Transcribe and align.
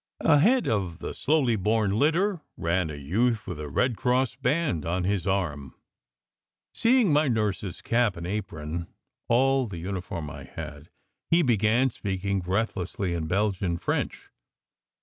Ahead 0.25 0.67
of 0.67 0.97
the 0.97 1.13
slowly 1.13 1.55
borne 1.55 1.91
litter 1.91 2.41
ran 2.57 2.89
a 2.89 2.95
youth 2.95 3.45
with 3.45 3.59
a 3.59 3.69
Red 3.69 3.95
Cross 3.97 4.37
band 4.37 4.83
on 4.83 5.03
his 5.03 5.27
arm. 5.27 5.75
Seeing 6.73 7.13
my 7.13 7.27
nurse 7.27 7.63
s 7.63 7.81
cap 7.83 8.17
and 8.17 8.25
apron, 8.25 8.87
all 9.27 9.67
the 9.67 9.77
uniform 9.77 10.27
I 10.27 10.45
had, 10.45 10.89
he 11.29 11.43
began 11.43 11.91
speaking 11.91 12.39
breathlessly 12.39 13.13
in 13.13 13.27
Belgian 13.27 13.77
French. 13.77 14.31